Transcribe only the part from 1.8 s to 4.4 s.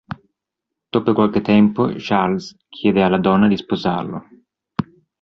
Charles chiede alla donna di sposarlo.